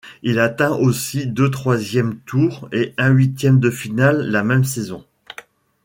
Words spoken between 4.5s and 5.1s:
saison.